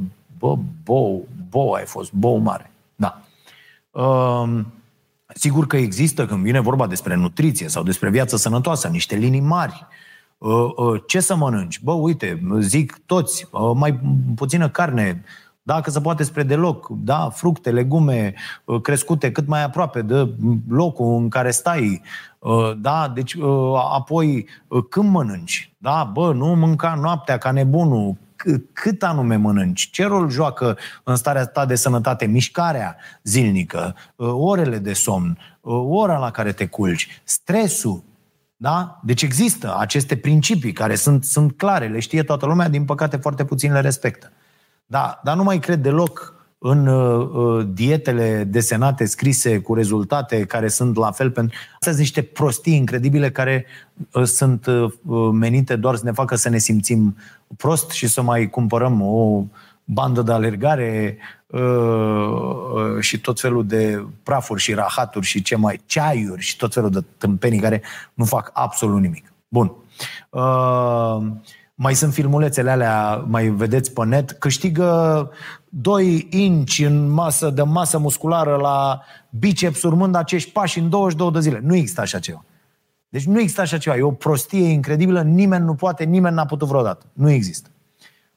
[0.43, 2.71] bă, bou, bou ai fost, bou mare.
[2.95, 3.21] Da.
[3.91, 4.59] Uh,
[5.35, 9.87] sigur că există, când vine vorba despre nutriție sau despre viață sănătoasă, niște linii mari.
[10.37, 11.81] Uh, uh, ce să mănânci?
[11.83, 13.99] Bă, uite, zic toți, uh, mai
[14.35, 15.23] puțină carne,
[15.61, 18.33] dacă se poate spre deloc, da, fructe, legume
[18.65, 20.33] uh, crescute cât mai aproape de
[20.69, 22.01] locul în care stai,
[22.39, 24.47] uh, da, deci uh, apoi
[24.89, 28.15] când mănânci, da, bă, nu mânca noaptea ca nebunul,
[28.73, 34.77] cât anume mănânci, ce rol joacă în starea ta de sănătate mișcarea zilnică, uh, orele
[34.77, 38.03] de somn, uh, ora la care te culci, stresul,
[38.57, 38.99] da?
[39.03, 43.45] Deci există aceste principii care sunt, sunt clare, le știe toată lumea, din păcate foarte
[43.45, 44.31] puțin le respectă.
[44.85, 46.33] Da, dar nu mai cred deloc
[46.65, 51.57] în uh, uh, dietele desenate, scrise cu rezultate care sunt la fel pentru...
[51.73, 53.65] Astea sunt niște prostii incredibile care
[54.11, 54.91] uh, sunt uh,
[55.31, 57.17] menite doar să ne facă să ne simțim
[57.57, 59.43] prost și să mai cumpărăm o
[59.83, 65.81] bandă de alergare uh, uh, și tot felul de prafuri și rahaturi și ce mai
[65.85, 67.81] ceaiuri și tot felul de tâmpenii care
[68.13, 69.33] nu fac absolut nimic.
[69.47, 69.73] Bun.
[70.29, 71.17] Uh,
[71.75, 75.31] mai sunt filmulețele alea, mai vedeți pe net, câștigă
[75.69, 81.39] 2 inci în masă de masă musculară la biceps urmând acești pași în 22 de
[81.39, 81.59] zile.
[81.63, 82.45] Nu există așa ceva.
[83.13, 83.97] Deci nu există așa ceva.
[83.97, 87.05] E o prostie incredibilă, nimeni nu poate, nimeni n-a putut vreodată.
[87.13, 87.69] Nu există.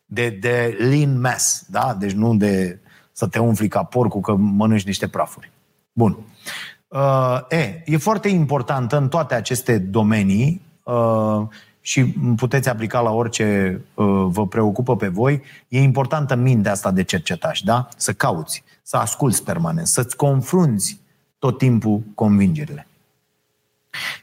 [0.07, 1.97] De, de lean mass, da?
[1.99, 2.79] Deci nu de
[3.13, 5.51] să te umfli ca porcul că mănânci niște prafuri.
[5.93, 6.17] Bun.
[6.89, 11.43] Uh, e, e foarte important în toate aceste domenii uh,
[11.81, 12.05] și
[12.37, 17.61] puteți aplica la orice uh, vă preocupă pe voi, e importantă mintea asta de cercetaș,
[17.61, 17.89] da?
[17.97, 21.01] Să cauți, să asculți permanent, să-ți confrunți
[21.39, 22.87] tot timpul convingerile.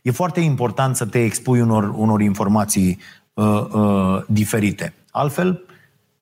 [0.02, 3.00] E foarte important să te expui unor, unor informații
[3.34, 4.94] uh, uh, diferite.
[5.12, 5.66] Altfel,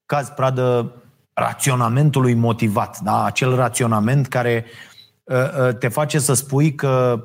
[0.05, 0.91] cazi pradă
[1.33, 3.25] raționamentului motivat, da?
[3.25, 4.65] acel raționament care
[5.23, 7.23] uh, uh, te face să spui că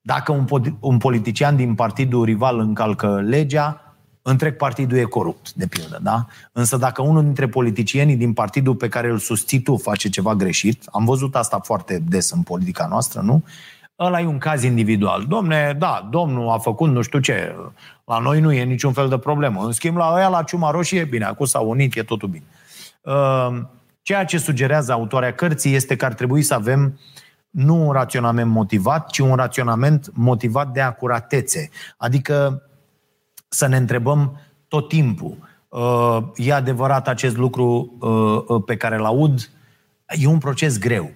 [0.00, 0.46] dacă un,
[0.80, 6.26] un politician din partidul rival încalcă legea, întreg partidul e corupt, de pildă, da?
[6.52, 10.84] Însă dacă unul dintre politicienii din partidul pe care îl susții tu face ceva greșit,
[10.92, 13.44] am văzut asta foarte des în politica noastră, nu?
[13.98, 15.24] Ăla e un caz individual.
[15.28, 17.56] Domne, da, domnul a făcut nu știu ce,
[18.04, 19.64] la noi nu e niciun fel de problemă.
[19.64, 22.44] În schimb, la ăia, la ciuma roșie, bine, acum s-au unit, e totul bine.
[23.04, 23.70] Ehm,
[24.02, 26.98] ceea ce sugerează autoarea cărții este că ar trebui să avem
[27.50, 31.70] nu un raționament motivat, ci un raționament motivat de acuratețe.
[31.96, 32.62] Adică
[33.48, 35.36] să ne întrebăm tot timpul,
[35.68, 39.50] uh, e adevărat acest lucru uh, uh, pe care îl aud?
[40.06, 41.10] E un proces greu.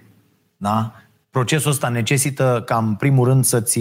[0.57, 0.93] Da?
[1.29, 3.79] Procesul ăsta necesită ca, în primul rând, să-ți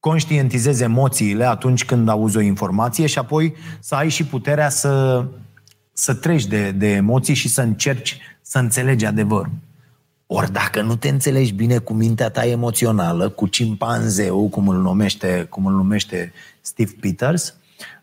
[0.00, 5.24] conștientizezi emoțiile atunci când auzi o informație și apoi să ai și puterea să,
[5.92, 9.52] să treci de, de emoții și să încerci să înțelegi adevărul.
[10.26, 15.46] Ori dacă nu te înțelegi bine cu mintea ta emoțională, cu cimpanzeu, cum îl numește,
[15.50, 17.54] cum îl numește Steve Peters,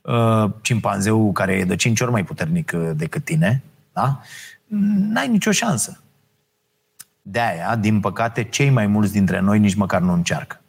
[0.01, 4.21] uh, cimpanzeu care e de 5 ori mai puternic uh, decât tine, da?
[4.97, 5.99] n-ai nicio șansă.
[7.27, 10.61] De aia, din păcate, cei mai mulți dintre noi nici măcar nu încearcă.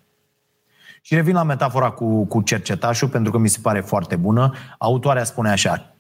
[1.01, 4.53] Și revin la metafora cu, cu cercetașul, pentru că mi se pare foarte bună.
[4.79, 5.95] Autoarea spune așa,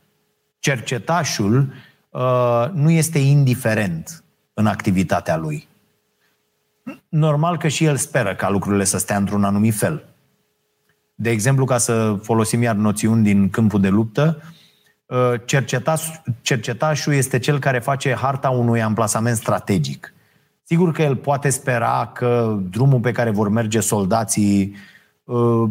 [0.59, 1.73] cercetașul
[2.11, 5.69] uh, nu este indiferent în activitatea lui.
[7.09, 10.05] Normal că și el speră ca lucrurile să stea într-un anumit fel.
[11.14, 14.42] De exemplu, ca să folosim iar noțiuni din câmpul de luptă,
[15.07, 15.33] uh,
[16.42, 20.14] cercetașul este cel care face harta unui amplasament strategic.
[20.69, 24.75] Sigur că el poate spera că drumul pe care vor merge soldații
[25.25, 25.69] uh,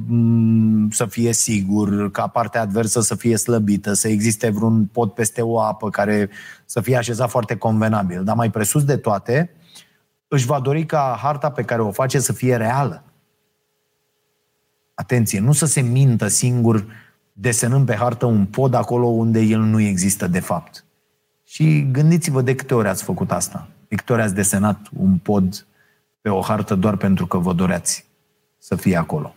[0.90, 5.60] să fie sigur, ca partea adversă să fie slăbită, să existe vreun pod peste o
[5.60, 6.30] apă care
[6.66, 8.24] să fie așezat foarte convenabil.
[8.24, 9.52] Dar mai presus de toate,
[10.28, 13.04] își va dori ca harta pe care o face să fie reală.
[14.94, 16.86] Atenție, nu să se mintă singur
[17.34, 20.86] desenând pe hartă un pod acolo unde el nu există de fapt.
[21.44, 23.70] Și gândiți-vă de câte ori ați făcut asta.
[23.88, 25.65] De câte ori ați desenat un pod
[26.21, 28.06] pe o hartă doar pentru că vă doreați
[28.58, 29.36] să fie acolo.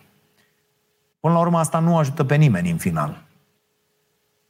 [1.19, 3.23] Până la urmă, asta nu ajută pe nimeni în final.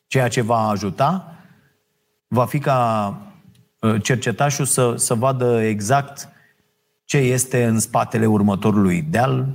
[0.08, 1.34] Ceea ce va ajuta
[2.28, 3.18] va fi ca
[3.80, 6.30] uh, cercetașul să, să vadă exact
[7.06, 9.48] ce este în spatele următorului deal,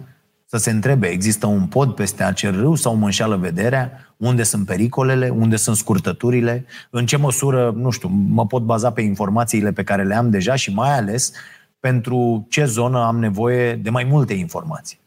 [0.54, 4.14] să se întrebe, există un pod peste acel râu sau mă înșeală vederea?
[4.16, 5.28] Unde sunt pericolele?
[5.28, 6.64] Unde sunt scurtăturile?
[6.90, 10.54] În ce măsură, nu știu, mă pot baza pe informațiile pe care le am deja
[10.54, 11.32] și mai ales
[11.80, 14.98] pentru ce zonă am nevoie de mai multe informații.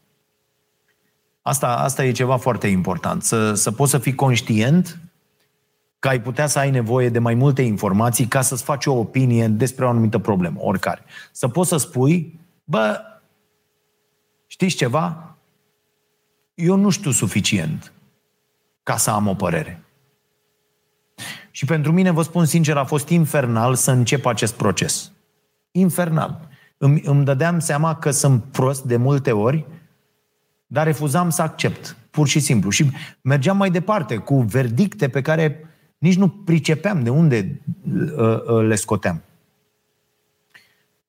[1.42, 3.24] Asta, asta e ceva foarte important.
[3.24, 5.00] Să, să poți să fii conștient
[6.00, 9.48] că ai putea să ai nevoie de mai multe informații ca să-ți faci o opinie
[9.48, 11.04] despre o anumită problemă, oricare.
[11.32, 13.02] Să poți să spui, bă,
[14.48, 15.32] știți ceva?
[16.58, 17.94] Eu nu știu suficient
[18.84, 19.84] ca să am o părere.
[21.52, 25.12] Și pentru mine, vă spun sincer, a fost infernal să încep acest proces.
[25.72, 26.48] Infernal.
[26.78, 29.66] Îmi, îmi dădeam seama că sunt prost de multe ori,
[30.68, 32.70] dar refuzam să accept, pur și simplu.
[32.70, 32.92] Și
[33.22, 35.66] mergeam mai departe cu verdicte pe care
[35.98, 37.62] nici nu pricepeam de unde
[38.18, 39.22] uh, uh, le scoteam.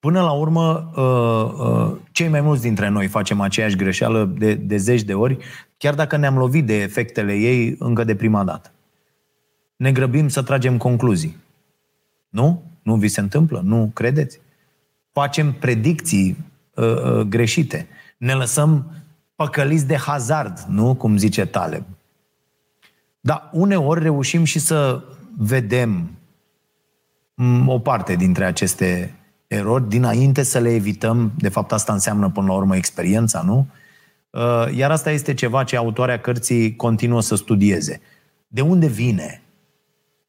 [0.01, 4.77] Până la urmă, uh, uh, cei mai mulți dintre noi facem aceeași greșeală de, de
[4.77, 5.39] zeci de ori,
[5.77, 8.71] chiar dacă ne-am lovit de efectele ei încă de prima dată.
[9.77, 11.37] Ne grăbim să tragem concluzii.
[12.29, 12.63] Nu?
[12.83, 13.61] Nu vi se întâmplă?
[13.65, 14.41] Nu credeți?
[15.13, 16.37] Facem predicții
[16.75, 17.87] uh, uh, greșite.
[18.19, 18.91] Ne lăsăm
[19.35, 20.95] păcăliți de hazard, nu?
[20.95, 21.85] Cum zice Taleb.
[23.21, 25.03] Dar uneori reușim și să
[25.37, 26.11] vedem
[27.35, 29.18] mm, o parte dintre aceste
[29.49, 31.33] erori dinainte să le evităm.
[31.37, 33.67] De fapt, asta înseamnă până la urmă experiența, nu?
[34.31, 38.01] Uh, iar asta este ceva ce autoarea cărții continuă să studieze.
[38.47, 39.43] De unde vine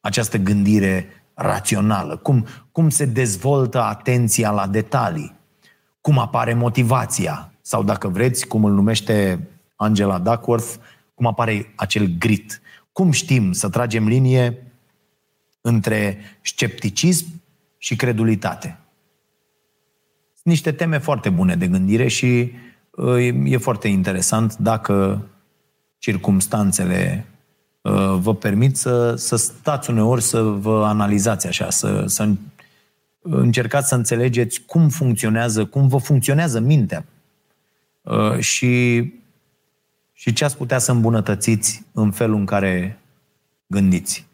[0.00, 2.16] această gândire rațională?
[2.16, 5.34] Cum, cum se dezvoltă atenția la detalii?
[6.00, 7.52] Cum apare motivația?
[7.60, 10.74] Sau dacă vreți, cum îl numește Angela Duckworth,
[11.14, 12.60] cum apare acel grit?
[12.92, 14.66] Cum știm să tragem linie
[15.60, 17.26] între scepticism
[17.78, 18.78] și credulitate?
[20.50, 22.52] Sunt niște teme foarte bune de gândire și
[22.90, 25.26] uh, e foarte interesant dacă
[25.98, 27.26] circumstanțele
[27.80, 32.28] uh, vă permit să, să stați uneori să vă analizați așa, să, să
[33.20, 37.04] încercați să înțelegeți cum funcționează, cum vă funcționează mintea
[38.02, 39.02] uh, și,
[40.12, 42.98] și ce ați putea să îmbunătățiți în felul în care
[43.66, 44.26] gândiți.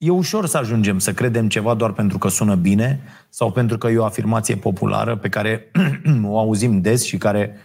[0.00, 3.88] E ușor să ajungem să credem ceva doar pentru că sună bine sau pentru că
[3.88, 5.70] e o afirmație populară pe care
[6.24, 7.56] o auzim des și care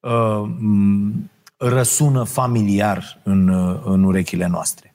[0.00, 0.42] uh,
[1.56, 4.94] răsună familiar în, uh, în urechile noastre.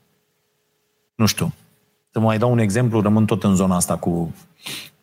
[1.16, 1.54] Nu știu.
[2.12, 4.34] Să mai dau un exemplu, rămân tot în zona asta cu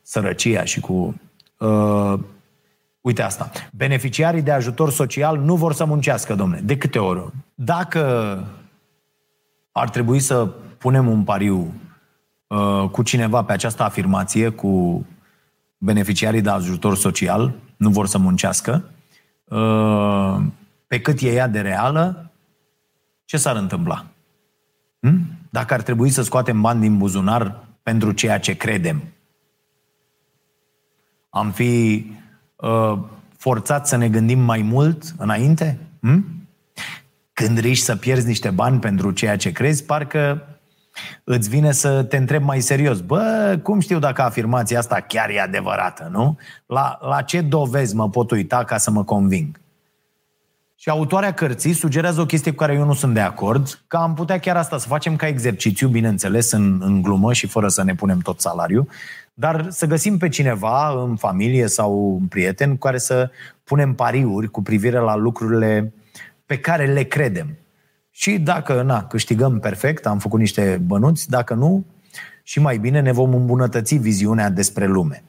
[0.03, 1.21] sărăcia și cu...
[1.59, 2.19] Uh,
[3.01, 3.51] uite asta.
[3.73, 6.61] Beneficiarii de ajutor social nu vor să muncească, domne.
[6.65, 7.33] De câte ori?
[7.55, 8.45] Dacă
[9.73, 11.75] ar trebui să punem un pariu
[12.47, 15.05] uh, cu cineva pe această afirmație, cu
[15.79, 18.91] beneficiarii de ajutor social, nu vor să muncească,
[19.45, 20.37] uh,
[20.87, 22.31] pe cât e ea de reală,
[23.25, 24.07] ce s-ar întâmpla?
[25.01, 25.21] Hm?
[25.51, 29.03] Dacă ar trebui să scoatem bani din buzunar pentru ceea ce credem,
[31.31, 32.07] am fi
[32.57, 32.99] uh,
[33.37, 35.79] forțat să ne gândim mai mult înainte?
[36.01, 36.25] Hm?
[37.33, 40.49] Când riști să pierzi niște bani pentru ceea ce crezi, parcă
[41.25, 43.01] îți vine să te întrebi mai serios.
[43.01, 46.39] Bă, cum știu dacă afirmația asta chiar e adevărată, nu?
[46.67, 49.61] La, la ce dovezi mă pot uita ca să mă conving?
[50.79, 54.15] Și autoarea cărții sugerează o chestie cu care eu nu sunt de acord, că am
[54.15, 57.95] putea chiar asta să facem ca exercițiu, bineînțeles, în, în glumă și fără să ne
[57.95, 58.89] punem tot salariu,
[59.35, 63.31] dar să găsim pe cineva în familie sau un prieten cu care să
[63.65, 65.93] punem pariuri cu privire la lucrurile
[66.47, 67.59] pe care le credem.
[68.19, 71.85] Și dacă na, câștigăm perfect, am făcut niște bănuți, dacă nu,
[72.43, 75.25] și mai bine ne vom îmbunătăți viziunea despre lume.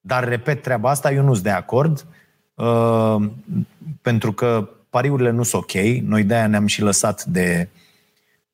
[0.00, 2.06] Dar, repet, treaba asta eu nu sunt de acord,
[2.54, 3.16] uh,
[4.02, 5.72] pentru că pariurile nu sunt ok.
[6.02, 7.68] Noi de-aia ne-am și lăsat de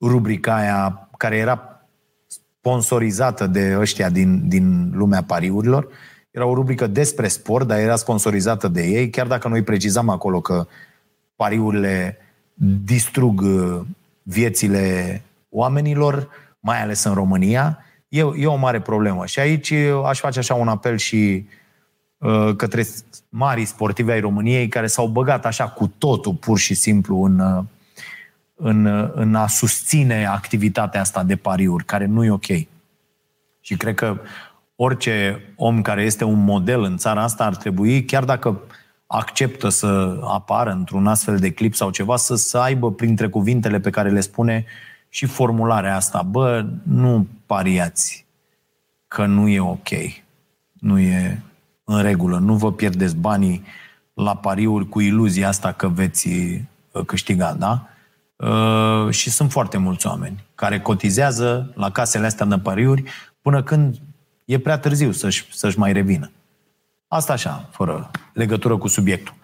[0.01, 1.87] rubrica aia care era
[2.27, 5.89] sponsorizată de ăștia din, din lumea pariurilor.
[6.31, 10.41] era o rubrică despre sport, dar era sponsorizată de ei, chiar dacă noi precizam acolo
[10.41, 10.67] că
[11.37, 12.19] pariurile
[12.63, 13.81] distrug uh,
[14.23, 16.29] viețile oamenilor,
[16.61, 19.27] mai ales în România, e, e o mare problemă.
[19.27, 21.47] Și aici uh, aș face așa un apel și
[22.19, 22.87] uh, către
[23.29, 27.65] mari sportivi ai României care s-au băgat așa cu totul, pur și simplu, în, uh,
[28.55, 32.47] în, uh, în a susține activitatea asta de pariuri, care nu e ok.
[33.61, 34.19] Și cred că
[34.77, 38.61] orice om care este un model în țara asta ar trebui, chiar dacă
[39.13, 43.91] acceptă să apară într-un astfel de clip sau ceva, să, să aibă printre cuvintele pe
[43.91, 44.65] care le spune
[45.09, 46.23] și formularea asta.
[46.23, 48.27] Bă, nu pariați
[49.09, 49.89] că nu e ok.
[50.73, 51.43] Nu e
[51.85, 52.39] în regulă.
[52.39, 53.65] Nu vă pierdeți banii
[54.15, 57.89] la pariuri cu iluzia asta că veți uh, câștiga, da?
[58.37, 63.05] Uh, și sunt foarte mulți oameni care cotizează la casele astea de pariuri
[63.41, 63.97] până când
[64.45, 66.31] e prea târziu să-și, să-și mai revină.
[67.13, 69.35] Asta așa, fără legătură cu subiectul.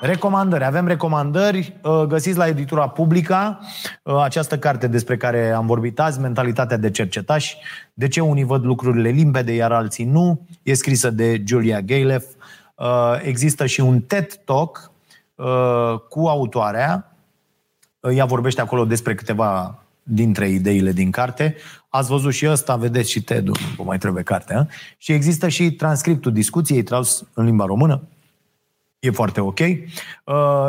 [0.00, 0.64] Recomandări.
[0.64, 1.80] Avem recomandări.
[1.82, 3.58] Uh, găsiți la editura Publica
[4.02, 7.56] uh, această carte despre care am vorbit azi, Mentalitatea de cercetași.
[7.94, 10.46] De ce unii văd lucrurile limpede, iar alții nu.
[10.62, 12.24] E scrisă de Julia Galef.
[12.74, 14.90] Uh, există și un TED Talk
[16.08, 17.16] cu autoarea.
[18.14, 21.56] Ea vorbește acolo despre câteva dintre ideile din carte.
[21.88, 24.68] Ați văzut și ăsta, vedeți și TED-ul, nu mai trebuie cartea.
[24.98, 28.02] Și există și transcriptul discuției tras în limba română.
[28.98, 29.58] E foarte ok.
[29.58, 29.74] Uh,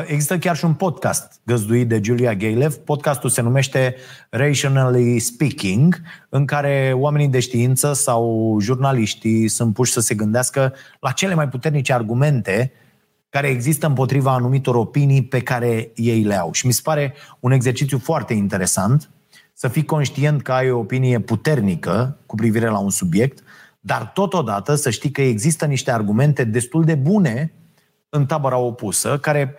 [0.06, 2.74] există chiar și un podcast găzduit de Julia Galev.
[2.74, 3.96] Podcastul se numește
[4.30, 11.12] Rationally Speaking, în care oamenii de știință sau jurnaliștii sunt puși să se gândească la
[11.12, 12.72] cele mai puternice argumente
[13.30, 16.52] care există împotriva anumitor opinii pe care ei le au.
[16.52, 19.10] Și mi se pare un exercițiu foarte interesant
[19.64, 23.44] să fii conștient că ai o opinie puternică cu privire la un subiect,
[23.80, 27.52] dar totodată să știi că există niște argumente destul de bune
[28.10, 29.56] în tabăra opusă, care,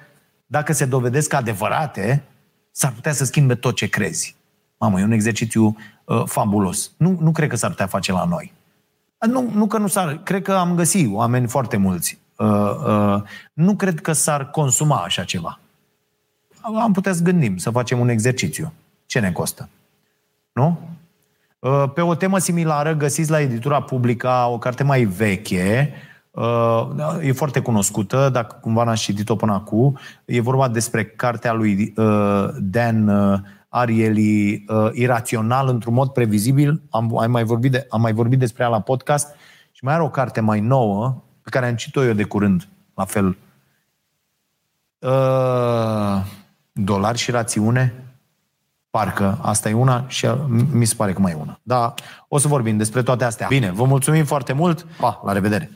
[0.46, 2.24] dacă se dovedesc adevărate,
[2.70, 4.36] s-ar putea să schimbe tot ce crezi.
[4.78, 6.92] Mamă, e un exercițiu uh, fabulos.
[6.96, 8.52] Nu, nu cred că s-ar putea face la noi.
[9.26, 10.20] Nu, nu că nu s-ar...
[10.22, 12.18] Cred că am găsit oameni foarte mulți.
[12.36, 12.48] Uh,
[12.86, 15.60] uh, nu cred că s-ar consuma așa ceva.
[16.60, 18.72] Am putea să gândim, să facem un exercițiu.
[19.06, 19.68] Ce ne costă?
[20.54, 20.78] Nu?
[21.58, 25.94] Uh, pe o temă similară găsiți la editura publică o carte mai veche,
[26.30, 26.88] uh,
[27.22, 29.98] e foarte cunoscută, dacă cumva n-ați citit-o până acum.
[30.24, 33.10] E vorba despre cartea lui uh, Dan
[33.68, 36.82] Ariely, Irațional într-un mod previzibil.
[36.90, 39.34] Am, am, mai vorbit de, am mai vorbit despre ea la podcast
[39.72, 43.04] și mai are o carte mai nouă pe care am citit-o eu de curând, la
[43.04, 43.36] fel.
[46.72, 48.03] Dolari și rațiune?
[48.94, 50.28] Parcă asta e una și
[50.72, 51.60] mi se pare că mai e una.
[51.62, 51.94] Dar
[52.28, 53.46] o să vorbim despre toate astea.
[53.46, 54.86] Bine, vă mulțumim foarte mult.
[55.00, 55.70] Pa, la revedere!